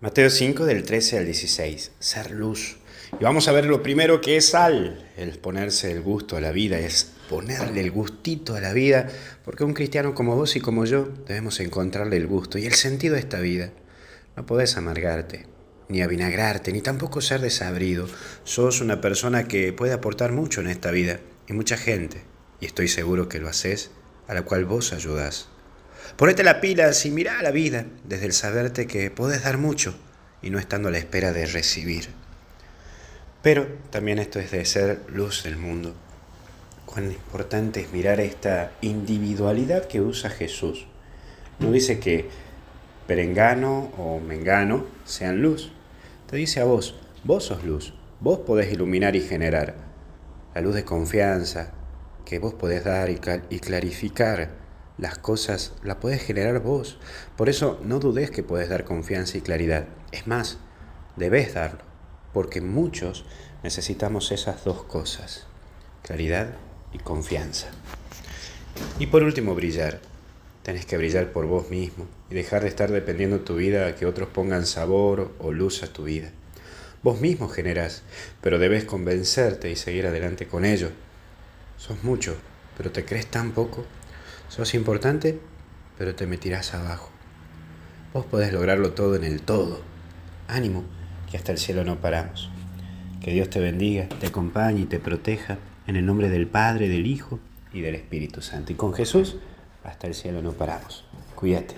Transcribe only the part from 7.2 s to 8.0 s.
ponerle el